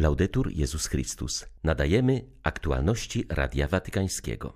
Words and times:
Laudetur 0.00 0.52
Jezus 0.52 0.86
Chrystus. 0.86 1.46
Nadajemy 1.64 2.24
aktualności 2.42 3.24
Radia 3.28 3.68
Watykańskiego. 3.68 4.54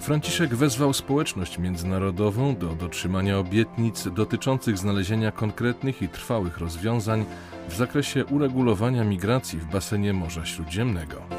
Franciszek 0.00 0.54
wezwał 0.54 0.92
społeczność 0.92 1.58
międzynarodową 1.58 2.56
do 2.56 2.68
dotrzymania 2.74 3.38
obietnic 3.38 4.08
dotyczących 4.14 4.78
znalezienia 4.78 5.32
konkretnych 5.32 6.02
i 6.02 6.08
trwałych 6.08 6.58
rozwiązań 6.58 7.24
w 7.68 7.74
zakresie 7.74 8.24
uregulowania 8.24 9.04
migracji 9.04 9.58
w 9.58 9.66
basenie 9.66 10.12
Morza 10.12 10.44
Śródziemnego. 10.44 11.35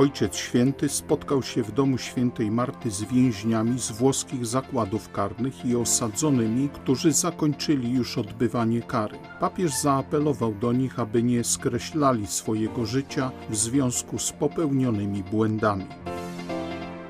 Ojciec 0.00 0.36
Święty 0.36 0.88
spotkał 0.88 1.42
się 1.42 1.62
w 1.62 1.72
domu 1.72 1.98
świętej 1.98 2.50
Marty 2.50 2.90
z 2.90 3.04
więźniami 3.04 3.80
z 3.80 3.90
włoskich 3.90 4.46
zakładów 4.46 5.12
karnych 5.12 5.64
i 5.64 5.76
osadzonymi, 5.76 6.68
którzy 6.68 7.12
zakończyli 7.12 7.92
już 7.92 8.18
odbywanie 8.18 8.82
kary. 8.82 9.18
Papież 9.40 9.80
zaapelował 9.82 10.54
do 10.54 10.72
nich, 10.72 10.98
aby 10.98 11.22
nie 11.22 11.44
skreślali 11.44 12.26
swojego 12.26 12.86
życia 12.86 13.30
w 13.50 13.56
związku 13.56 14.18
z 14.18 14.32
popełnionymi 14.32 15.22
błędami. 15.22 15.86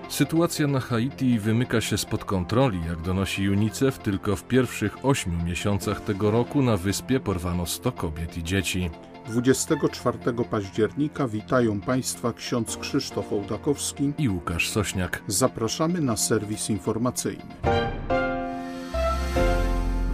Sytuacja 0.09 0.67
na 0.67 0.81
Haiti 0.81 1.39
wymyka 1.39 1.81
się 1.81 1.99
spod 1.99 2.25
kontroli, 2.25 2.81
jak 2.89 3.03
donosi 3.03 3.51
UNICEF, 3.51 3.99
tylko 3.99 4.37
w 4.37 4.45
pierwszych 4.45 5.05
ośmiu 5.05 5.45
miesiącach 5.45 6.01
tego 6.01 6.31
roku 6.31 6.63
na 6.63 6.77
wyspie 6.77 7.21
porwano 7.21 7.67
100 7.67 7.93
kobiet 7.93 8.39
i 8.39 8.45
dzieci. 8.45 8.91
24 9.29 10.19
października 10.51 11.29
witają 11.29 11.81
Państwa 11.81 12.33
ksiądz 12.33 12.77
Krzysztof 12.77 13.33
Ołdakowski 13.33 14.13
i 14.19 14.29
Łukasz 14.29 14.71
Sośniak. 14.71 15.23
Zapraszamy 15.27 16.01
na 16.01 16.17
serwis 16.17 16.71
informacyjny. 16.71 17.45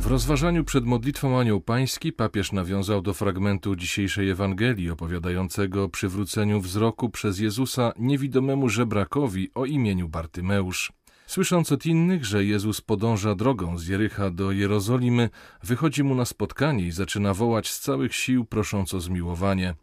W 0.00 0.06
rozważaniu 0.06 0.64
przed 0.64 0.84
modlitwą 0.84 1.40
Anioł 1.40 1.60
Pański 1.60 2.12
papież 2.12 2.52
nawiązał 2.52 3.02
do 3.02 3.14
fragmentu 3.14 3.76
dzisiejszej 3.76 4.30
Ewangelii 4.30 4.90
opowiadającego 4.90 5.84
o 5.84 5.88
przywróceniu 5.88 6.60
wzroku 6.60 7.08
przez 7.08 7.38
Jezusa 7.38 7.92
niewidomemu 7.98 8.68
żebrakowi 8.68 9.50
o 9.54 9.64
imieniu 9.64 10.08
Bartymeusz. 10.08 10.92
Słysząc 11.26 11.72
od 11.72 11.86
innych, 11.86 12.24
że 12.24 12.44
Jezus 12.44 12.80
podąża 12.80 13.34
drogą 13.34 13.78
z 13.78 13.86
Jericha 13.86 14.30
do 14.30 14.52
Jerozolimy, 14.52 15.30
wychodzi 15.62 16.04
mu 16.04 16.14
na 16.14 16.24
spotkanie 16.24 16.86
i 16.86 16.90
zaczyna 16.90 17.34
wołać 17.34 17.70
z 17.70 17.80
całych 17.80 18.14
sił, 18.14 18.44
prosząc 18.44 18.94
o 18.94 19.00
zmiłowanie. 19.00 19.74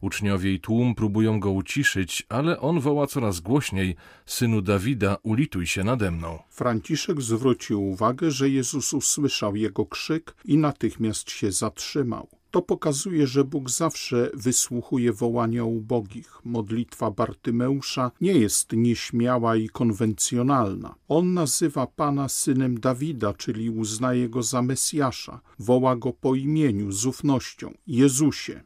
Uczniowie 0.00 0.52
i 0.52 0.60
tłum 0.60 0.94
próbują 0.94 1.40
go 1.40 1.50
uciszyć, 1.50 2.26
ale 2.28 2.60
on 2.60 2.80
woła 2.80 3.06
coraz 3.06 3.40
głośniej: 3.40 3.96
Synu 4.26 4.62
Dawida, 4.62 5.16
ulituj 5.22 5.66
się 5.66 5.84
nade 5.84 6.10
mną. 6.10 6.38
Franciszek 6.50 7.20
zwrócił 7.20 7.88
uwagę, 7.88 8.30
że 8.30 8.48
Jezus 8.48 8.92
usłyszał 8.92 9.56
jego 9.56 9.86
krzyk 9.86 10.34
i 10.44 10.58
natychmiast 10.58 11.30
się 11.30 11.52
zatrzymał. 11.52 12.41
To 12.52 12.62
pokazuje, 12.62 13.26
że 13.26 13.44
Bóg 13.44 13.70
zawsze 13.70 14.30
wysłuchuje 14.34 15.12
wołania 15.12 15.64
ubogich. 15.64 16.40
Modlitwa 16.44 17.10
Bartymeusza 17.10 18.10
nie 18.20 18.32
jest 18.32 18.72
nieśmiała 18.72 19.56
i 19.56 19.68
konwencjonalna. 19.68 20.94
On 21.08 21.34
nazywa 21.34 21.86
Pana 21.86 22.28
synem 22.28 22.80
Dawida, 22.80 23.34
czyli 23.34 23.70
uznaje 23.70 24.28
go 24.28 24.42
za 24.42 24.62
Mesjasza. 24.62 25.40
Woła 25.58 25.96
go 25.96 26.12
po 26.12 26.34
imieniu, 26.34 26.92
z 26.92 27.06
ufnością. 27.06 27.74
Jezusie. 27.86 28.60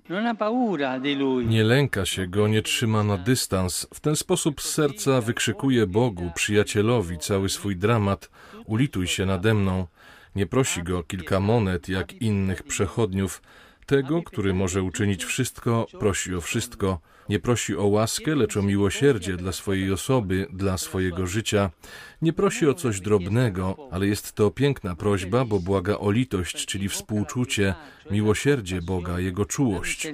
Nie 1.46 1.64
lęka 1.64 2.06
się 2.06 2.26
go, 2.26 2.48
nie 2.48 2.62
trzyma 2.62 3.04
na 3.04 3.18
dystans. 3.18 3.86
W 3.94 4.00
ten 4.00 4.16
sposób 4.16 4.62
z 4.62 4.68
serca 4.70 5.20
wykrzykuje 5.20 5.86
Bogu, 5.86 6.30
przyjacielowi, 6.34 7.18
cały 7.18 7.48
swój 7.48 7.76
dramat. 7.76 8.30
Ulituj 8.64 9.06
się 9.06 9.26
nade 9.26 9.54
mną. 9.54 9.86
Nie 10.36 10.46
prosi 10.46 10.82
go 10.82 10.98
o 10.98 11.02
kilka 11.02 11.40
monet, 11.40 11.88
jak 11.88 12.12
innych 12.12 12.62
przechodniów. 12.62 13.42
Tego, 13.86 14.22
który 14.22 14.54
może 14.54 14.82
uczynić 14.82 15.24
wszystko, 15.24 15.86
prosi 15.98 16.34
o 16.34 16.40
wszystko. 16.40 17.00
Nie 17.28 17.40
prosi 17.40 17.76
o 17.76 17.86
łaskę, 17.86 18.34
lecz 18.34 18.56
o 18.56 18.62
miłosierdzie 18.62 19.36
dla 19.36 19.52
swojej 19.52 19.92
osoby, 19.92 20.46
dla 20.52 20.78
swojego 20.78 21.26
życia. 21.26 21.70
Nie 22.22 22.32
prosi 22.32 22.66
o 22.66 22.74
coś 22.74 23.00
drobnego, 23.00 23.76
ale 23.90 24.06
jest 24.06 24.32
to 24.32 24.50
piękna 24.50 24.96
prośba, 24.96 25.44
bo 25.44 25.60
błaga 25.60 25.98
o 25.98 26.10
litość, 26.10 26.66
czyli 26.66 26.88
współczucie, 26.88 27.74
miłosierdzie 28.10 28.82
Boga, 28.82 29.20
Jego 29.20 29.44
czułość. 29.44 30.08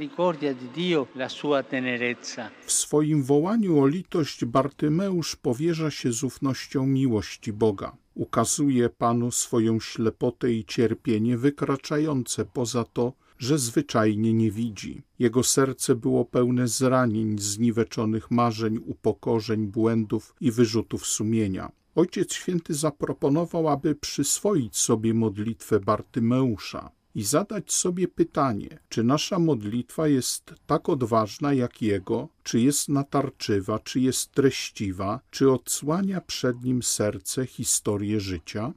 W 2.67 2.73
swoim 2.73 3.23
wołaniu 3.23 3.81
o 3.81 3.87
litość 3.87 4.45
Bartymeusz 4.45 5.37
powierza 5.37 5.91
się 5.91 6.13
z 6.13 6.25
ufnością 6.25 6.87
miłości 6.87 7.53
Boga. 7.53 7.97
Ukazuje 8.15 8.89
Panu 8.89 9.31
swoją 9.31 9.81
ślepotę 9.81 10.53
i 10.53 10.65
cierpienie 10.65 11.39
wykraczające 11.39 12.45
poza 12.45 12.85
to, 12.85 13.13
że 13.43 13.59
zwyczajnie 13.59 14.35
nie 14.35 14.51
widzi. 14.51 15.03
Jego 15.19 15.43
serce 15.43 15.95
było 15.95 16.25
pełne 16.25 16.69
zranień, 16.69 17.39
zniweczonych 17.39 18.31
marzeń, 18.31 18.79
upokorzeń, 18.87 19.67
błędów 19.67 20.35
i 20.41 20.53
wyrzutów 20.53 21.07
sumienia. 21.07 21.73
Ojciec 21.95 22.33
Święty 22.33 22.75
zaproponował, 22.75 23.69
aby 23.69 23.95
przyswoić 23.95 24.77
sobie 24.77 25.15
modlitwę 25.15 25.81
Bartymeusza 25.81 26.91
i 27.15 27.23
zadać 27.23 27.73
sobie 27.73 28.09
pytanie, 28.09 28.79
czy 28.89 29.05
nasza 29.05 29.39
modlitwa 29.39 30.09
jest 30.09 30.55
tak 30.67 30.89
odważna 30.89 31.53
jak 31.53 31.83
Jego, 31.83 32.29
czy 32.43 32.61
jest 32.61 32.89
natarczywa, 32.89 33.79
czy 33.79 34.01
jest 34.01 34.33
treściwa, 34.33 35.21
czy 35.31 35.51
odsłania 35.51 36.21
przed 36.21 36.65
Nim 36.65 36.83
serce 36.83 37.47
historię 37.47 38.21
życia? 38.21 38.73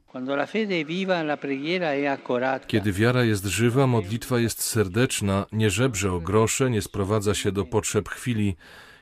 Kiedy 2.66 2.92
wiara 2.92 3.24
jest 3.24 3.44
żywa, 3.44 3.86
modlitwa 3.86 4.38
jest 4.38 4.62
serdeczna, 4.62 5.46
nie 5.52 5.70
żebrze 5.70 6.12
o 6.12 6.20
grosze, 6.20 6.70
nie 6.70 6.82
sprowadza 6.82 7.34
się 7.34 7.52
do 7.52 7.64
potrzeb 7.64 8.08
chwili. 8.08 8.56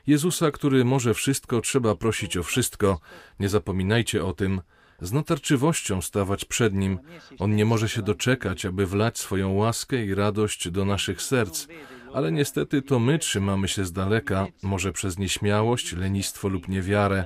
Jezusa, 0.07 0.51
który 0.51 0.85
może 0.85 1.13
wszystko, 1.13 1.61
trzeba 1.61 1.95
prosić 1.95 2.37
o 2.37 2.43
wszystko. 2.43 2.99
Nie 3.39 3.49
zapominajcie 3.49 4.25
o 4.25 4.33
tym 4.33 4.61
z 5.01 5.11
natarczywością 5.11 6.01
stawać 6.01 6.45
przed 6.45 6.73
Nim. 6.73 6.99
On 7.39 7.55
nie 7.55 7.65
może 7.65 7.89
się 7.89 8.01
doczekać, 8.01 8.65
aby 8.65 8.85
wlać 8.85 9.17
swoją 9.17 9.53
łaskę 9.53 10.05
i 10.05 10.15
radość 10.15 10.69
do 10.69 10.85
naszych 10.85 11.21
serc, 11.21 11.67
ale 12.13 12.31
niestety 12.31 12.81
to 12.81 12.99
my 12.99 13.19
trzymamy 13.19 13.67
się 13.67 13.85
z 13.85 13.91
daleka, 13.91 14.47
może 14.63 14.93
przez 14.93 15.17
nieśmiałość, 15.17 15.93
lenistwo 15.93 16.47
lub 16.47 16.67
niewiarę. 16.67 17.25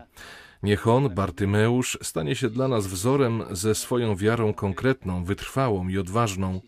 Niech 0.63 0.87
On, 0.87 1.09
Bartymeusz, 1.09 1.97
stanie 2.01 2.35
się 2.35 2.49
dla 2.49 2.67
nas 2.67 2.87
wzorem 2.87 3.43
ze 3.51 3.75
swoją 3.75 4.15
wiarą 4.15 4.53
konkretną, 4.53 5.23
wytrwałą 5.23 5.87
i 5.87 5.97
odważną. 5.97 6.61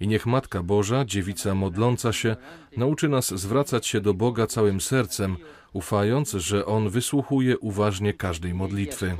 I 0.00 0.08
niech 0.08 0.26
Matka 0.26 0.62
Boża, 0.62 1.04
dziewica 1.04 1.54
modląca 1.54 2.12
się, 2.12 2.36
nauczy 2.76 3.08
nas 3.08 3.26
zwracać 3.26 3.86
się 3.86 4.00
do 4.00 4.14
Boga 4.14 4.46
całym 4.46 4.80
sercem, 4.80 5.36
ufając, 5.72 6.32
że 6.32 6.66
On 6.66 6.90
wysłuchuje 6.90 7.58
uważnie 7.58 8.14
każdej 8.14 8.54
modlitwy. 8.54 9.16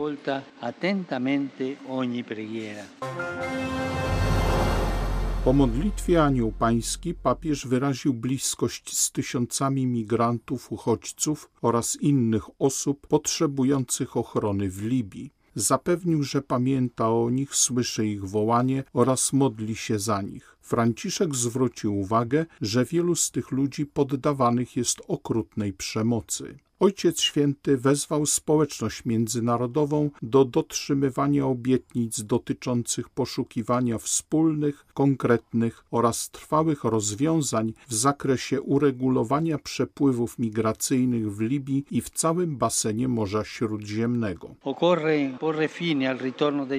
Po 5.44 5.52
modlitwie 5.52 6.22
Anioł 6.22 6.52
Pański 6.52 7.14
papież 7.14 7.66
wyraził 7.66 8.14
bliskość 8.14 8.96
z 8.96 9.12
tysiącami 9.12 9.86
migrantów, 9.86 10.72
uchodźców 10.72 11.50
oraz 11.62 11.96
innych 12.00 12.44
osób 12.58 13.06
potrzebujących 13.06 14.16
ochrony 14.16 14.70
w 14.70 14.82
Libii. 14.82 15.30
Zapewnił, 15.54 16.22
że 16.22 16.42
pamięta 16.42 17.10
o 17.10 17.30
nich, 17.30 17.54
słyszy 17.54 18.06
ich 18.06 18.24
wołanie 18.24 18.84
oraz 18.92 19.32
modli 19.32 19.76
się 19.76 19.98
za 19.98 20.22
nich. 20.22 20.56
Franciszek 20.60 21.34
zwrócił 21.34 21.98
uwagę, 21.98 22.46
że 22.60 22.84
wielu 22.84 23.16
z 23.16 23.30
tych 23.30 23.50
ludzi 23.50 23.86
poddawanych 23.86 24.76
jest 24.76 25.02
okrutnej 25.08 25.72
przemocy. 25.72 26.58
Ojciec 26.80 27.20
Święty 27.20 27.76
wezwał 27.76 28.26
społeczność 28.26 29.04
międzynarodową 29.04 30.10
do 30.22 30.44
dotrzymywania 30.44 31.46
obietnic 31.46 32.22
dotyczących 32.24 33.08
poszukiwania 33.08 33.98
wspólnych, 33.98 34.86
konkretnych 34.94 35.84
oraz 35.90 36.30
trwałych 36.30 36.84
rozwiązań 36.84 37.72
w 37.88 37.94
zakresie 37.94 38.60
uregulowania 38.60 39.58
przepływów 39.58 40.38
migracyjnych 40.38 41.34
w 41.34 41.40
Libii 41.40 41.84
i 41.90 42.00
w 42.00 42.10
całym 42.10 42.56
basenie 42.56 43.08
Morza 43.08 43.44
Śródziemnego. 43.44 44.54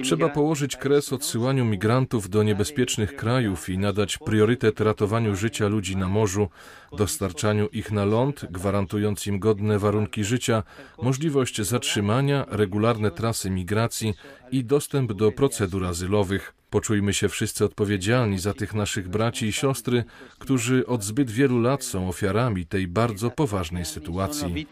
Trzeba 0.02 0.28
położyć 0.28 0.76
kres 0.76 1.12
odsyłaniu 1.12 1.64
migrantów 1.64 2.28
do 2.28 2.42
niebezpiecznych 2.42 3.16
krajów 3.16 3.68
i 3.68 3.78
nadać 3.78 4.18
priorytet 4.18 4.80
ratowaniu 4.80 5.36
życia 5.36 5.68
ludzi 5.68 5.96
na 5.96 6.08
morzu, 6.08 6.48
dostarczaniu 6.92 7.68
ich 7.68 7.92
na 7.92 8.04
ląd, 8.04 8.46
gwarantując 8.50 9.26
im 9.26 9.38
godne 9.38 9.78
warunki 9.78 9.91
życia, 10.20 10.62
możliwość 11.02 11.60
zatrzymania, 11.60 12.46
regularne 12.48 13.10
trasy 13.10 13.50
migracji 13.50 14.14
i 14.52 14.64
dostęp 14.64 15.12
do 15.12 15.32
procedur 15.32 15.84
azylowych. 15.84 16.54
Poczujmy 16.70 17.14
się 17.14 17.28
wszyscy 17.28 17.64
odpowiedzialni 17.64 18.38
za 18.38 18.54
tych 18.54 18.74
naszych 18.74 19.08
braci 19.08 19.46
i 19.46 19.52
siostry, 19.52 20.04
którzy 20.38 20.86
od 20.86 21.02
zbyt 21.04 21.30
wielu 21.30 21.60
lat 21.60 21.84
są 21.84 22.08
ofiarami 22.08 22.66
tej 22.66 22.88
bardzo 22.88 23.30
poważnej 23.30 23.84
sytuacji. 23.84 24.66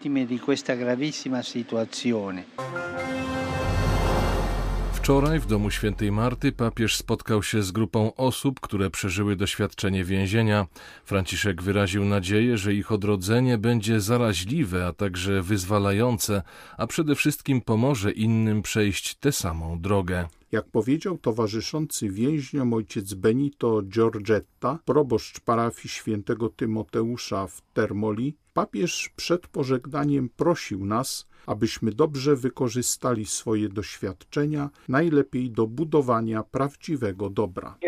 Wczoraj 5.02 5.40
w 5.40 5.46
domu 5.46 5.70
świętej 5.70 6.12
Marty 6.12 6.52
papież 6.52 6.96
spotkał 6.96 7.42
się 7.42 7.62
z 7.62 7.72
grupą 7.72 8.14
osób, 8.14 8.60
które 8.60 8.90
przeżyły 8.90 9.36
doświadczenie 9.36 10.04
więzienia. 10.04 10.66
Franciszek 11.04 11.62
wyraził 11.62 12.04
nadzieję, 12.04 12.58
że 12.58 12.74
ich 12.74 12.92
odrodzenie 12.92 13.58
będzie 13.58 14.00
zaraźliwe, 14.00 14.86
a 14.86 14.92
także 14.92 15.42
wyzwalające, 15.42 16.42
a 16.78 16.86
przede 16.86 17.14
wszystkim 17.14 17.60
pomoże 17.60 18.12
innym 18.12 18.62
przejść 18.62 19.14
tę 19.14 19.32
samą 19.32 19.80
drogę. 19.80 20.28
Jak 20.52 20.68
powiedział 20.68 21.18
towarzyszący 21.18 22.10
więźniom 22.10 22.72
ojciec 22.72 23.14
Benito 23.14 23.82
Giorgetta, 23.82 24.78
proboszcz 24.84 25.40
parafii 25.40 25.88
świętego 25.88 26.48
Tymoteusza 26.48 27.46
w 27.46 27.60
Termoli, 27.72 28.36
papież 28.60 29.10
przed 29.16 29.46
pożegnaniem 29.46 30.28
prosił 30.36 30.86
nas, 30.86 31.28
abyśmy 31.46 31.90
dobrze 31.92 32.36
wykorzystali 32.36 33.24
swoje 33.26 33.68
doświadczenia, 33.68 34.70
najlepiej 34.88 35.50
do 35.50 35.66
budowania 35.66 36.42
prawdziwego 36.42 37.30
dobra. 37.30 37.78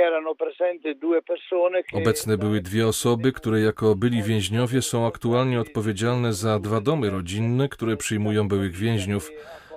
Obecne 1.93 2.39
były 2.39 2.61
dwie 2.61 2.87
osoby, 2.87 3.33
które 3.33 3.61
jako 3.61 3.95
byli 3.95 4.23
więźniowie 4.23 4.83
są 4.83 5.07
aktualnie 5.07 5.61
odpowiedzialne 5.61 6.33
za 6.33 6.59
dwa 6.59 6.81
domy 6.81 7.11
rodzinne, 7.11 7.69
które 7.69 7.97
przyjmują 7.97 8.49
byłych 8.49 8.75
więźniów. 8.75 9.31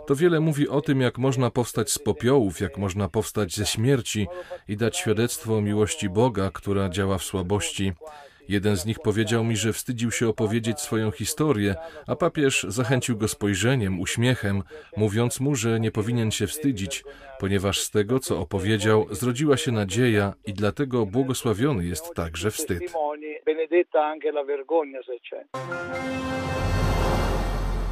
To 0.08 0.16
wiele 0.16 0.40
mówi 0.40 0.70
o 0.70 0.82
tym, 0.82 1.02
jak 1.02 1.18
można 1.18 1.52
powstać 1.52 1.92
z 1.92 2.00
popiołów, 2.00 2.62
jak 2.62 2.78
można 2.78 3.10
powstać 3.10 3.56
ze 3.56 3.66
śmierci 3.66 4.28
i 4.68 4.78
dać 4.78 4.98
świadectwo 4.98 5.58
o 5.58 5.62
miłości 5.62 6.10
Boga, 6.10 6.52
która 6.54 6.90
działa 6.90 7.18
w 7.18 7.24
słabości. 7.24 7.94
Jeden 8.48 8.78
z 8.78 8.86
nich 8.86 9.00
powiedział 9.00 9.44
mi, 9.44 9.56
że 9.56 9.74
wstydził 9.74 10.12
się 10.12 10.30
opowiedzieć 10.30 10.80
swoją 10.80 11.12
historię, 11.12 11.76
a 12.08 12.16
papież 12.16 12.66
zachęcił 12.70 13.18
go 13.18 13.28
spojrzeniem, 13.28 14.00
uśmiechem, 14.00 14.64
mówiąc 14.98 15.40
mu, 15.40 15.56
że 15.56 15.80
nie 15.80 15.92
powinien 15.92 16.32
się 16.32 16.48
wstydzić, 16.48 17.04
ponieważ 17.40 17.80
z 17.80 17.92
tego, 17.92 18.20
co 18.20 18.40
opowiedział, 18.40 19.08
zrodziła 19.12 19.58
się 19.58 19.72
nadzieja 19.72 20.34
i 20.46 20.54
dlatego 20.54 21.06
błogosławiony 21.06 21.86
jest 21.86 22.14
także 22.14 22.52
wstyd. 22.52 22.94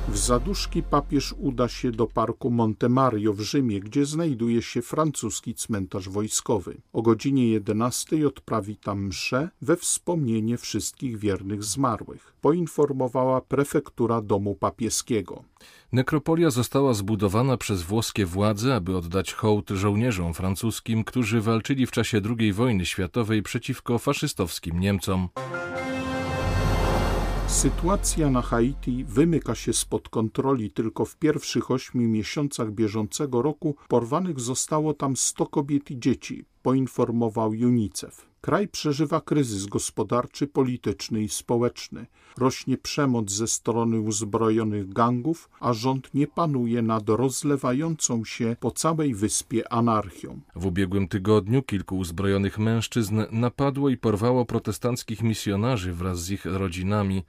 W 0.08 0.18
zaduszki 0.18 0.84
papież 0.84 1.36
uda 1.38 1.68
się 1.68 1.92
do 1.92 2.08
parku 2.08 2.52
Monte 2.52 2.90
Mario 2.90 3.34
w 3.34 3.40
Rzymie, 3.40 3.80
gdzie 3.80 4.06
znajduje 4.06 4.62
się 4.62 4.82
francuski 4.82 5.56
cmentarz 5.56 6.10
wojskowy. 6.10 6.78
O 6.94 7.02
godzinie 7.02 7.48
11 7.48 8.28
odprawi 8.28 8.78
tam 8.78 9.06
mszę 9.06 9.50
we 9.62 9.78
wspomnienie 9.78 10.58
wszystkich 10.58 11.18
wiernych 11.18 11.64
zmarłych, 11.64 12.34
poinformowała 12.42 13.42
prefektura 13.42 14.22
domu 14.22 14.56
papieskiego. 14.56 15.44
Nekropolia 15.92 16.50
została 16.50 16.94
zbudowana 16.94 17.58
przez 17.58 17.82
włoskie 17.82 18.26
władze, 18.26 18.76
aby 18.76 18.98
oddać 18.98 19.34
hołd 19.34 19.70
żołnierzom 19.70 20.34
francuskim, 20.34 21.04
którzy 21.04 21.42
walczyli 21.42 21.86
w 21.86 21.92
czasie 21.92 22.22
II 22.40 22.54
wojny 22.54 22.86
światowej 22.86 23.44
przeciwko 23.44 24.00
faszystowskim 24.00 24.80
Niemcom. 24.80 25.30
Sytuacja 27.54 28.30
na 28.30 28.42
Haiti 28.42 29.04
wymyka 29.04 29.56
się 29.56 29.74
spod 29.74 30.10
kontroli. 30.10 30.72
Tylko 30.72 31.06
w 31.06 31.16
pierwszych 31.16 31.72
ośmiu 31.72 32.02
miesiącach 32.02 32.72
bieżącego 32.72 33.42
roku 33.42 33.76
porwanych 33.88 34.40
zostało 34.40 34.94
tam 34.94 35.16
100 35.16 35.46
kobiet 35.46 35.92
i 35.92 36.00
dzieci, 36.00 36.46
poinformował 36.62 37.50
UNICEF. 37.50 38.33
Kraj 38.46 38.68
przeżywa 38.68 39.22
kryzys 39.22 39.66
gospodarczy, 39.66 40.48
polityczny 40.48 41.24
i 41.24 41.30
społeczny. 41.30 42.06
Rośnie 42.38 42.78
przemoc 42.78 43.32
ze 43.32 43.48
strony 43.48 44.00
uzbrojonych 44.00 44.94
gangów, 44.94 45.50
a 45.60 45.74
rząd 45.74 46.14
nie 46.14 46.28
panuje 46.28 46.82
nad 46.82 47.10
rozlewającą 47.10 48.26
się 48.26 48.56
po 48.60 48.72
całej 48.72 49.16
wyspie 49.16 49.74
anarchią. 49.74 50.40
W 50.56 50.66
ubiegłym 50.66 51.08
tygodniu 51.08 51.64
kilku 51.64 51.98
uzbrojonych 51.98 52.60
mężczyzn 52.60 53.22
napadło 53.32 53.90
i 53.90 53.98
porwało 53.98 54.46
protestanckich 54.46 55.22
misjonarzy 55.22 55.94
wraz 55.94 56.24
z 56.24 56.32
ich 56.32 56.46
rodzinami. 56.46 57.24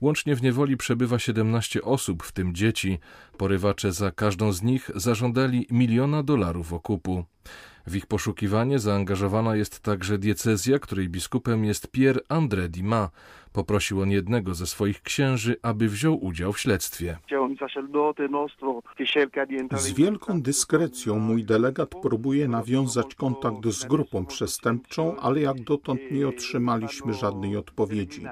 Łącznie 0.00 0.36
w 0.36 0.42
niewoli 0.42 0.76
przebywa 0.76 1.18
17 1.18 1.82
osób, 1.82 2.22
w 2.22 2.32
tym 2.32 2.54
dzieci. 2.54 2.98
Porywacze 3.36 3.92
za 3.92 4.10
każdą 4.10 4.52
z 4.52 4.62
nich 4.62 4.90
zażądali 4.94 5.66
miliona 5.70 6.22
dolarów 6.22 6.72
okupu. 6.72 7.24
W 7.86 7.96
ich 7.96 8.06
poszukiwanie 8.06 8.78
zaangażowana 8.78 9.56
jest 9.56 9.80
także 9.80 10.18
diecezja, 10.18 10.78
której 10.78 11.08
biskupem 11.08 11.64
jest 11.64 11.88
Pierre 11.88 12.20
André 12.28 12.68
Dima. 12.68 13.10
Poprosił 13.52 14.00
on 14.00 14.10
jednego 14.10 14.54
ze 14.54 14.66
swoich 14.66 15.02
księży, 15.02 15.56
aby 15.62 15.88
wziął 15.88 16.24
udział 16.24 16.52
w 16.52 16.60
śledztwie. 16.60 17.18
Z 19.76 19.92
wielką 19.92 20.42
dyskrecją 20.42 21.18
mój 21.18 21.44
delegat 21.44 21.94
próbuje 22.02 22.48
nawiązać 22.48 23.14
kontakt 23.14 23.66
z 23.66 23.84
grupą 23.84 24.26
przestępczą, 24.26 25.16
ale 25.16 25.40
jak 25.40 25.60
dotąd 25.60 26.00
nie 26.10 26.28
otrzymaliśmy 26.28 27.14
żadnej 27.14 27.56
odpowiedzi. 27.56 28.22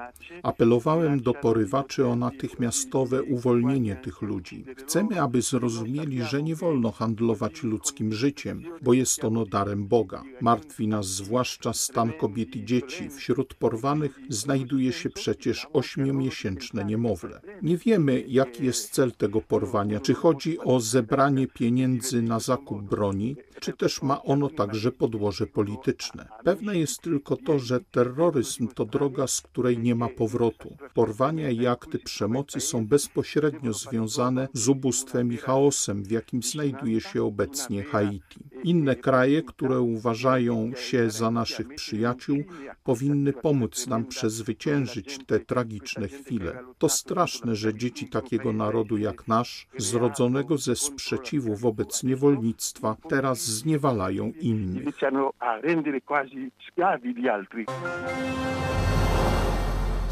Apelowałem 0.43 1.21
do 1.21 1.33
porywaczy 1.33 2.07
o 2.07 2.15
natychmiastowe 2.15 3.23
uwolnienie 3.23 3.95
tych 3.95 4.21
ludzi. 4.21 4.65
Chcemy, 4.77 5.21
aby 5.21 5.41
zrozumieli, 5.41 6.23
że 6.23 6.43
nie 6.43 6.55
wolno 6.55 6.91
handlować 6.91 7.63
ludzkim 7.63 8.13
życiem, 8.13 8.63
bo 8.81 8.93
jest 8.93 9.23
ono 9.23 9.44
darem 9.49 9.87
Boga. 9.87 10.23
Martwi 10.41 10.87
nas 10.87 11.07
zwłaszcza 11.07 11.73
stan 11.73 12.13
kobiet 12.13 12.55
i 12.55 12.65
dzieci. 12.65 13.09
Wśród 13.09 13.53
porwanych 13.53 14.19
znajduje 14.29 14.93
się 14.93 15.09
przecież 15.09 15.67
ośmiomiesięczne 15.73 16.85
niemowlę. 16.85 17.41
Nie 17.61 17.77
wiemy, 17.77 18.23
jaki 18.27 18.65
jest 18.65 18.93
cel 18.93 19.11
tego 19.11 19.41
porwania. 19.41 19.99
Czy 19.99 20.13
chodzi 20.13 20.59
o 20.59 20.79
zebranie 20.79 21.47
pieniędzy 21.47 22.21
na 22.21 22.39
zakup 22.39 22.81
broni, 22.81 23.35
czy 23.65 23.73
też 23.73 24.01
ma 24.01 24.23
ono 24.23 24.49
także 24.49 24.91
podłoże 24.91 25.47
polityczne. 25.47 26.27
Pewne 26.43 26.77
jest 26.77 27.01
tylko 27.01 27.37
to, 27.37 27.59
że 27.59 27.79
terroryzm 27.91 28.67
to 28.67 28.85
droga, 28.85 29.27
z 29.27 29.41
której 29.41 29.77
nie 29.77 29.95
ma 29.95 30.09
powrotu. 30.09 30.77
Porwania 30.93 31.49
i 31.49 31.67
akty 31.67 31.99
przemocy 31.99 32.59
są 32.59 32.87
bezpośrednio 32.87 33.73
związane 33.73 34.47
z 34.53 34.67
ubóstwem 34.67 35.33
i 35.33 35.37
chaosem, 35.37 36.03
w 36.03 36.11
jakim 36.11 36.43
znajduje 36.43 37.01
się 37.01 37.23
obecnie 37.23 37.83
Haiti. 37.83 38.39
Inne 38.63 38.95
kraje, 38.95 39.43
które 39.43 39.79
uważają 39.79 40.71
się 40.75 41.09
za 41.09 41.31
naszych 41.31 41.67
przyjaciół, 41.75 42.43
powinny 42.83 43.33
pomóc 43.33 43.87
nam 43.87 44.05
przezwyciężyć 44.05 45.19
te 45.25 45.39
tragiczne 45.39 46.07
chwile. 46.07 46.59
To 46.77 46.89
straszne, 46.89 47.55
że 47.55 47.77
dzieci 47.77 48.09
takiego 48.09 48.53
narodu 48.53 48.97
jak 48.97 49.27
nasz, 49.27 49.67
zrodzonego 49.77 50.57
ze 50.57 50.75
sprzeciwu 50.75 51.55
wobec 51.55 52.03
niewolnictwa, 52.03 52.97
teraz 53.09 53.45
zniewalają 53.55 54.31
innych. 54.41 54.83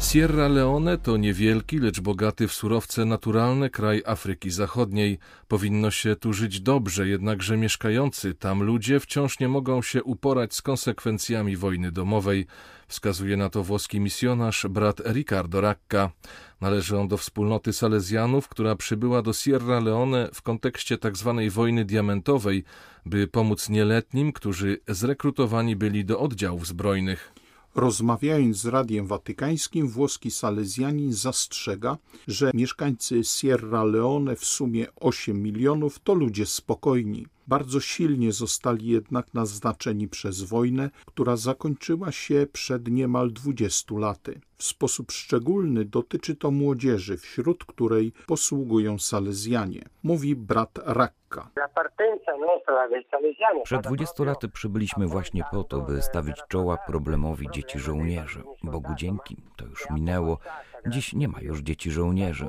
Sierra 0.00 0.48
Leone 0.48 0.98
to 0.98 1.16
niewielki, 1.16 1.78
lecz 1.78 2.00
bogaty 2.00 2.48
w 2.48 2.52
surowce 2.52 3.04
naturalne 3.04 3.70
kraj 3.70 4.02
Afryki 4.06 4.50
Zachodniej. 4.50 5.18
Powinno 5.48 5.90
się 5.90 6.16
tu 6.16 6.32
żyć 6.32 6.60
dobrze, 6.60 7.08
jednakże 7.08 7.56
mieszkający 7.56 8.34
tam 8.34 8.62
ludzie 8.62 9.00
wciąż 9.00 9.40
nie 9.40 9.48
mogą 9.48 9.82
się 9.82 10.04
uporać 10.04 10.54
z 10.54 10.62
konsekwencjami 10.62 11.56
wojny 11.56 11.92
domowej. 11.92 12.46
Wskazuje 12.88 13.36
na 13.36 13.50
to 13.50 13.62
włoski 13.62 14.00
misjonarz 14.00 14.66
brat 14.70 15.00
Ricardo 15.00 15.60
Racca. 15.60 16.10
Należy 16.60 16.98
on 16.98 17.08
do 17.08 17.16
wspólnoty 17.16 17.72
Salezjanów, 17.72 18.48
która 18.48 18.76
przybyła 18.76 19.22
do 19.22 19.32
Sierra 19.32 19.80
Leone 19.80 20.28
w 20.34 20.42
kontekście 20.42 20.98
tzw. 20.98 21.34
Tak 21.38 21.52
wojny 21.52 21.84
diamentowej, 21.84 22.64
by 23.06 23.28
pomóc 23.28 23.68
nieletnim, 23.68 24.32
którzy 24.32 24.80
zrekrutowani 24.88 25.76
byli 25.76 26.04
do 26.04 26.20
oddziałów 26.20 26.66
zbrojnych. 26.66 27.33
Rozmawiając 27.74 28.56
z 28.56 28.66
Radiem 28.66 29.06
Watykańskim, 29.06 29.88
włoski 29.88 30.30
salezjanin 30.30 31.12
zastrzega, 31.12 31.98
że 32.28 32.50
mieszkańcy 32.54 33.24
Sierra 33.24 33.84
Leone 33.84 34.36
w 34.36 34.44
sumie 34.44 34.86
8 34.96 35.42
milionów 35.42 35.98
to 35.98 36.14
ludzie 36.14 36.46
spokojni. 36.46 37.26
Bardzo 37.48 37.80
silnie 37.80 38.32
zostali 38.32 38.86
jednak 38.86 39.34
naznaczeni 39.34 40.08
przez 40.08 40.42
wojnę, 40.42 40.90
która 41.06 41.36
zakończyła 41.36 42.12
się 42.12 42.46
przed 42.52 42.88
niemal 42.88 43.32
20 43.32 43.94
laty. 43.98 44.40
W 44.58 44.64
sposób 44.64 45.12
szczególny 45.12 45.84
dotyczy 45.84 46.36
to 46.36 46.50
młodzieży, 46.50 47.16
wśród 47.16 47.64
której 47.64 48.12
posługują 48.26 48.98
Salezjanie, 48.98 49.88
mówi 50.02 50.36
brat 50.36 50.78
Rakka. 51.34 51.50
Przed 53.64 53.82
20 53.82 54.24
laty 54.24 54.48
przybyliśmy 54.48 55.06
właśnie 55.06 55.44
po 55.50 55.64
to, 55.64 55.80
by 55.80 56.02
stawić 56.02 56.36
czoła 56.48 56.76
problemowi 56.76 57.48
dzieci 57.52 57.78
żołnierzy. 57.78 58.42
Bogu 58.62 58.94
dzięki, 58.96 59.36
to 59.56 59.66
już 59.66 59.90
minęło. 59.90 60.38
Dziś 60.86 61.12
nie 61.12 61.28
ma 61.28 61.40
już 61.40 61.60
dzieci 61.60 61.90
żołnierzy. 61.90 62.48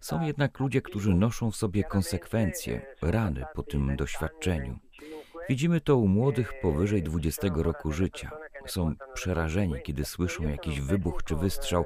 Są 0.00 0.22
jednak 0.22 0.60
ludzie, 0.60 0.82
którzy 0.82 1.14
noszą 1.14 1.50
w 1.50 1.56
sobie 1.56 1.84
konsekwencje, 1.84 2.86
rany 3.02 3.44
po 3.54 3.62
tym 3.62 3.96
doświadczeniu. 3.96 4.78
Widzimy 5.48 5.80
to 5.80 5.96
u 5.96 6.08
młodych 6.08 6.60
powyżej 6.60 7.02
20 7.02 7.48
roku 7.56 7.92
życia. 7.92 8.30
Są 8.66 8.94
przerażeni, 9.14 9.74
kiedy 9.82 10.04
słyszą 10.04 10.42
jakiś 10.48 10.80
wybuch 10.80 11.24
czy 11.24 11.36
wystrzał. 11.36 11.84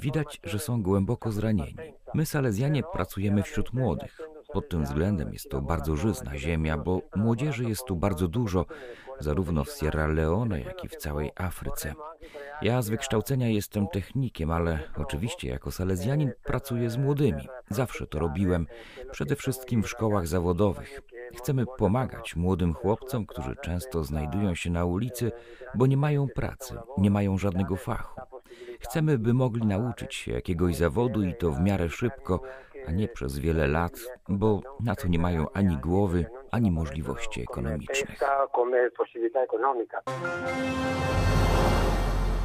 Widać, 0.00 0.40
że 0.44 0.58
są 0.58 0.82
głęboko 0.82 1.32
zranieni. 1.32 1.76
My, 2.14 2.26
Salezjanie, 2.26 2.82
pracujemy 2.92 3.42
wśród 3.42 3.72
młodych. 3.72 4.37
Pod 4.52 4.68
tym 4.68 4.84
względem 4.84 5.32
jest 5.32 5.50
to 5.50 5.60
bardzo 5.60 5.96
żyzna 5.96 6.38
ziemia, 6.38 6.78
bo 6.78 7.02
młodzieży 7.16 7.64
jest 7.64 7.84
tu 7.84 7.96
bardzo 7.96 8.28
dużo, 8.28 8.66
zarówno 9.20 9.64
w 9.64 9.70
Sierra 9.70 10.06
Leone, 10.06 10.60
jak 10.60 10.84
i 10.84 10.88
w 10.88 10.96
całej 10.96 11.30
Afryce. 11.36 11.94
Ja 12.62 12.82
z 12.82 12.88
wykształcenia 12.88 13.48
jestem 13.48 13.88
technikiem, 13.88 14.50
ale 14.50 14.80
oczywiście 14.96 15.48
jako 15.48 15.70
salezjanin 15.70 16.32
pracuję 16.44 16.90
z 16.90 16.96
młodymi. 16.96 17.48
Zawsze 17.70 18.06
to 18.06 18.18
robiłem, 18.18 18.66
przede 19.10 19.36
wszystkim 19.36 19.82
w 19.82 19.88
szkołach 19.88 20.26
zawodowych. 20.26 21.00
Chcemy 21.36 21.64
pomagać 21.78 22.36
młodym 22.36 22.74
chłopcom, 22.74 23.26
którzy 23.26 23.56
często 23.62 24.04
znajdują 24.04 24.54
się 24.54 24.70
na 24.70 24.84
ulicy, 24.84 25.32
bo 25.74 25.86
nie 25.86 25.96
mają 25.96 26.26
pracy, 26.34 26.74
nie 26.98 27.10
mają 27.10 27.38
żadnego 27.38 27.76
fachu. 27.76 28.20
Chcemy, 28.80 29.18
by 29.18 29.34
mogli 29.34 29.66
nauczyć 29.66 30.14
się 30.14 30.32
jakiegoś 30.32 30.76
zawodu 30.76 31.22
i 31.22 31.34
to 31.34 31.50
w 31.50 31.60
miarę 31.60 31.88
szybko, 31.88 32.40
a 32.88 32.90
nie 32.90 33.08
przez 33.08 33.38
wiele 33.38 33.66
lat, 33.66 33.92
bo 34.28 34.60
na 34.84 34.94
to 34.94 35.08
nie 35.08 35.18
mają 35.18 35.46
ani 35.54 35.76
głowy, 35.76 36.26
ani 36.50 36.70
możliwości 36.70 37.42
ekonomicznych. 37.42 38.20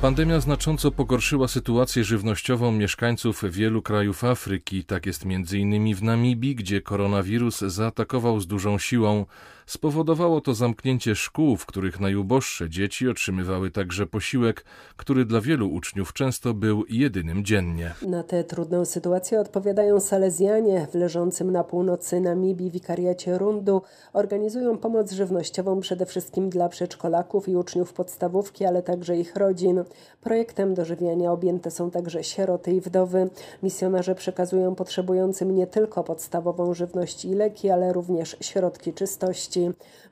Pandemia 0.02 0.40
znacząco 0.40 0.92
pogorszyła 0.92 1.48
sytuację 1.48 2.04
żywnościową 2.04 2.72
mieszkańców 2.72 3.44
wielu 3.52 3.82
krajów 3.82 4.24
Afryki. 4.24 4.86
Tak 4.86 5.06
jest 5.06 5.24
m.in. 5.26 5.96
w 5.96 6.04
Namibii, 6.04 6.56
gdzie 6.56 6.82
koronawirus 6.82 7.60
zaatakował 7.60 8.40
z 8.40 8.48
dużą 8.48 8.78
siłą. 8.78 9.26
Spowodowało 9.66 10.42
to 10.42 10.54
zamknięcie 10.54 11.16
szkół, 11.16 11.58
w 11.58 11.66
których 11.66 12.00
najuboższe 12.00 12.70
dzieci 12.70 13.10
otrzymywały 13.10 13.72
także 13.72 14.08
posiłek, 14.08 14.66
który 14.98 15.26
dla 15.26 15.42
wielu 15.42 15.74
uczniów 15.74 16.14
często 16.14 16.54
był 16.54 16.84
jedynym 16.90 17.46
dziennie. 17.46 17.94
Na 18.08 18.24
tę 18.24 18.44
trudną 18.44 18.86
sytuację 18.86 19.40
odpowiadają 19.40 20.00
Salezjanie 20.00 20.88
w 20.92 20.96
leżącym 20.96 21.52
na 21.52 21.64
północy 21.64 22.20
Namibii 22.22 22.72
wikariacie 22.72 23.38
Rundu. 23.38 23.82
Organizują 24.14 24.78
pomoc 24.78 25.12
żywnościową 25.12 25.80
przede 25.80 26.06
wszystkim 26.06 26.50
dla 26.50 26.70
przedszkolaków 26.70 27.50
i 27.50 27.56
uczniów 27.56 27.94
podstawówki, 27.94 28.66
ale 28.66 28.84
także 28.84 29.18
ich 29.18 29.36
rodzin. 29.36 29.84
Projektem 30.22 30.74
dożywiania 30.74 31.32
objęte 31.32 31.72
są 31.72 31.92
także 31.92 32.24
sieroty 32.24 32.72
i 32.72 32.82
wdowy. 32.82 33.30
Misjonarze 33.64 34.16
przekazują 34.16 34.76
potrzebującym 34.76 35.56
nie 35.56 35.68
tylko 35.68 36.04
podstawową 36.04 36.74
żywność 36.74 37.26
i 37.26 37.34
leki, 37.34 37.70
ale 37.70 37.94
również 37.94 38.38
środki 38.42 38.94
czystości. 38.94 39.53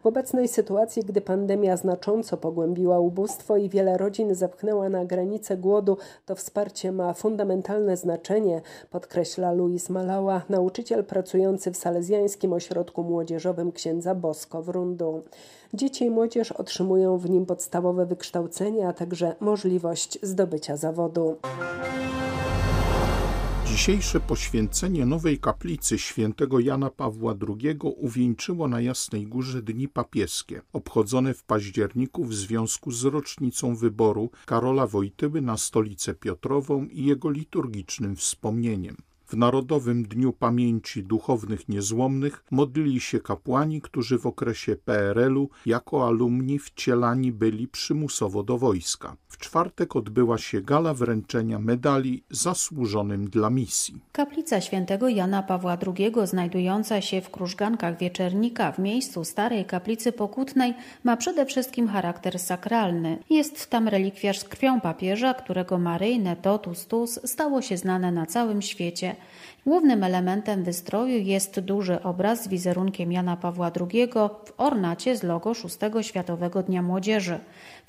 W 0.02 0.06
obecnej 0.06 0.48
sytuacji, 0.48 1.04
gdy 1.04 1.22
pandemia 1.22 1.78
znacząco 1.78 2.38
pogłębiła 2.38 3.00
ubóstwo 3.00 3.58
i 3.58 3.70
wiele 3.70 3.98
rodzin 3.98 4.36
zepchnęła 4.36 4.90
na 4.90 5.06
granicę 5.06 5.58
głodu, 5.58 5.98
to 6.26 6.36
wsparcie 6.36 6.92
ma 6.92 7.14
fundamentalne 7.14 7.98
znaczenie, 7.98 8.62
podkreśla 8.90 9.52
Luis 9.52 9.90
Malała, 9.90 10.42
nauczyciel 10.50 11.06
pracujący 11.06 11.72
w 11.72 11.78
Salezjańskim 11.78 12.54
Ośrodku 12.54 13.04
Młodzieżowym 13.04 13.72
księdza 13.72 14.16
Bosko 14.16 14.64
w 14.64 14.70
Rundu. 14.70 15.24
Dzieci 15.74 16.06
i 16.06 16.10
młodzież 16.10 16.52
otrzymują 16.52 17.18
w 17.18 17.30
nim 17.30 17.46
podstawowe 17.46 18.06
wykształcenie, 18.06 18.88
a 18.88 18.94
także 18.94 19.36
możliwość 19.40 20.20
zdobycia 20.22 20.78
zawodu. 20.78 21.36
Dzisiejsze 23.72 24.20
poświęcenie 24.20 25.06
nowej 25.06 25.40
kaplicy 25.40 26.00
świętego 26.00 26.60
Jana 26.60 26.90
Pawła 26.90 27.36
II 27.48 27.78
uwieńczyło 27.82 28.68
na 28.68 28.82
Jasnej 28.82 29.28
Górze 29.28 29.62
Dni 29.62 29.88
Papieskie, 29.88 30.62
obchodzone 30.74 31.34
w 31.34 31.44
październiku 31.44 32.26
w 32.26 32.34
związku 32.34 32.92
z 32.92 33.06
rocznicą 33.06 33.76
wyboru 33.76 34.30
Karola 34.46 34.88
Wojtyły 34.88 35.42
na 35.42 35.58
stolicę 35.58 36.14
Piotrową 36.14 36.86
i 36.86 37.06
jego 37.06 37.30
liturgicznym 37.30 38.16
wspomnieniem. 38.16 38.98
W 39.32 39.38
Narodowym 39.38 40.04
Dniu 40.04 40.34
Pamięci 40.34 41.04
Duchownych 41.04 41.70
Niezłomnych 41.70 42.44
modlili 42.52 43.00
się 43.00 43.20
kapłani, 43.20 43.82
którzy 43.82 44.20
w 44.20 44.26
okresie 44.26 44.76
PRL-u 44.76 45.50
jako 45.66 46.08
alumni 46.08 46.60
wcielani 46.60 47.32
byli 47.32 47.68
przymusowo 47.68 48.44
do 48.44 48.58
wojska. 48.58 49.16
W 49.28 49.38
czwartek 49.38 49.96
odbyła 49.96 50.38
się 50.38 50.62
gala 50.62 50.94
wręczenia 50.94 51.60
medali 51.60 52.24
zasłużonym 52.30 53.30
dla 53.30 53.50
misji. 53.50 54.02
Kaplica 54.12 54.62
świętego 54.62 55.10
Jana 55.10 55.44
Pawła 55.44 55.78
II, 55.88 56.14
znajdująca 56.24 57.02
się 57.02 57.22
w 57.22 57.30
Krużgankach 57.30 58.00
Wieczernika 58.00 58.72
w 58.72 58.80
miejscu 58.80 59.24
starej 59.24 59.66
kaplicy 59.66 60.12
pokutnej, 60.12 60.74
ma 61.04 61.18
przede 61.18 61.46
wszystkim 61.46 61.88
charakter 61.88 62.40
sakralny. 62.40 63.18
Jest 63.30 63.70
tam 63.70 63.88
relikwiarz 63.88 64.40
z 64.40 64.44
krwią 64.44 64.82
papieża, 64.82 65.34
którego 65.34 65.78
maryjne 65.78 66.36
totus 66.36 66.88
tus 66.88 67.20
stało 67.26 67.62
się 67.62 67.78
znane 67.78 68.12
na 68.12 68.26
całym 68.26 68.62
świecie. 68.62 69.16
Głównym 69.66 70.04
elementem 70.04 70.64
wystroju 70.64 71.18
jest 71.18 71.60
duży 71.60 72.04
obraz 72.04 72.44
z 72.44 72.48
wizerunkiem 72.48 73.12
Jana 73.12 73.38
Pawła 73.38 73.72
II 73.80 74.08
w 74.46 74.54
ornacie 74.58 75.18
z 75.18 75.24
logo 75.24 75.54
VI 75.54 76.04
Światowego 76.04 76.64
Dnia 76.64 76.82
Młodzieży. 76.82 77.40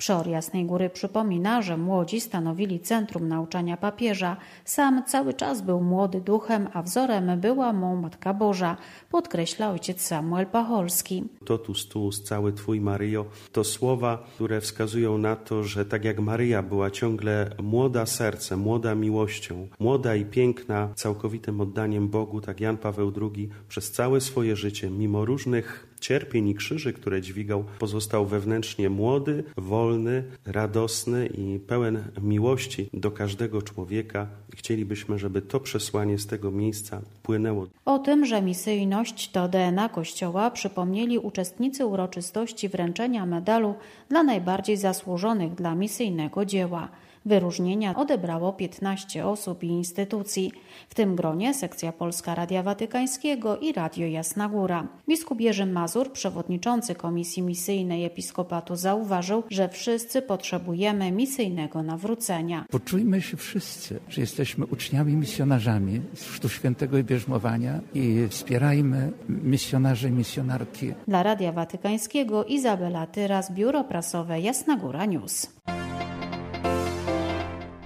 Przeor 0.03 0.27
Jasnej 0.27 0.65
Góry 0.65 0.89
przypomina, 0.89 1.61
że 1.61 1.77
młodzi 1.77 2.21
stanowili 2.21 2.79
centrum 2.79 3.27
nauczania 3.27 3.77
papieża. 3.77 4.37
Sam 4.65 5.03
cały 5.07 5.33
czas 5.33 5.61
był 5.61 5.81
młody 5.81 6.21
duchem, 6.21 6.67
a 6.73 6.81
wzorem 6.81 7.39
była 7.39 7.73
mu 7.73 7.95
Matka 7.95 8.33
Boża, 8.33 8.77
podkreśla 9.09 9.71
ojciec 9.71 10.01
Samuel 10.01 10.45
Pacholski. 10.45 11.23
Totus 11.45 11.87
tuus, 11.87 12.23
cały 12.23 12.53
Twój 12.53 12.81
Maryjo, 12.81 13.25
to 13.51 13.63
słowa, 13.63 14.23
które 14.35 14.61
wskazują 14.61 15.17
na 15.17 15.35
to, 15.35 15.63
że 15.63 15.85
tak 15.85 16.05
jak 16.05 16.19
Maryja 16.19 16.63
była 16.63 16.91
ciągle 16.91 17.49
młoda 17.61 18.05
sercem, 18.05 18.59
młoda 18.59 18.95
miłością, 18.95 19.67
młoda 19.79 20.15
i 20.15 20.25
piękna, 20.25 20.89
całkowitym 20.95 21.61
oddaniem 21.61 22.09
Bogu, 22.09 22.41
tak 22.41 22.61
Jan 22.61 22.77
Paweł 22.77 23.13
II 23.21 23.49
przez 23.67 23.91
całe 23.91 24.21
swoje 24.21 24.55
życie, 24.55 24.89
mimo 24.89 25.25
różnych 25.25 25.92
cierpień 26.03 26.47
i 26.47 26.55
krzyży, 26.55 26.93
które 26.93 27.21
dźwigał, 27.21 27.63
pozostał 27.79 28.25
wewnętrznie 28.25 28.89
młody, 28.89 29.43
wolny, 29.57 30.23
radosny 30.45 31.27
i 31.27 31.59
pełen 31.59 32.03
miłości 32.21 32.89
do 32.93 33.11
każdego 33.11 33.61
człowieka. 33.61 34.27
Chcielibyśmy, 34.55 35.19
żeby 35.19 35.41
to 35.41 35.59
przesłanie 35.59 36.17
z 36.17 36.27
tego 36.27 36.51
miejsca 36.51 37.01
płynęło. 37.23 37.67
O 37.85 37.99
tym, 37.99 38.25
że 38.25 38.41
misyjność 38.41 39.31
to 39.31 39.47
DNA 39.47 39.89
Kościoła, 39.89 40.51
przypomnieli 40.51 41.19
uczestnicy 41.19 41.85
uroczystości 41.85 42.69
wręczenia 42.69 43.25
medalu 43.25 43.75
dla 44.09 44.23
najbardziej 44.23 44.77
zasłużonych 44.77 45.55
dla 45.55 45.75
misyjnego 45.75 46.45
dzieła. 46.45 46.89
Wyróżnienia 47.25 47.95
odebrało 47.95 48.53
15 48.53 49.25
osób 49.25 49.63
i 49.63 49.67
instytucji, 49.67 50.51
w 50.89 50.95
tym 50.95 51.15
gronie 51.15 51.53
sekcja 51.53 51.91
Polska 51.91 52.35
Radia 52.35 52.63
Watykańskiego 52.63 53.57
i 53.57 53.73
Radio 53.73 54.07
Jasna 54.07 54.49
Góra. 54.49 54.87
Biskup 55.09 55.41
Jerzy 55.41 55.65
Mazur, 55.65 56.11
przewodniczący 56.11 56.95
Komisji 56.95 57.43
Misyjnej 57.43 58.05
Episkopatu, 58.05 58.75
zauważył, 58.75 59.43
że 59.49 59.69
wszyscy 59.69 60.21
potrzebujemy 60.21 61.11
misyjnego 61.11 61.83
nawrócenia. 61.83 62.65
Poczujmy 62.71 63.21
się 63.21 63.37
wszyscy, 63.37 63.99
że 64.09 64.21
jesteśmy 64.21 64.65
uczniami, 64.65 65.13
misjonarzami 65.15 66.01
z 66.13 66.23
Chrztu 66.23 66.49
Świętego 66.49 66.97
i 66.97 67.03
Bierzmowania 67.03 67.79
i 67.93 68.27
wspierajmy 68.29 69.11
misjonarzy 69.29 70.09
i 70.09 70.11
misjonarki. 70.11 70.93
Dla 71.07 71.23
Radia 71.23 71.51
Watykańskiego 71.51 72.45
Izabela 72.45 73.07
Tyras, 73.07 73.51
Biuro 73.51 73.83
Prasowe 73.83 74.41
Jasna 74.41 74.77
Góra 74.77 75.05
News. 75.05 75.47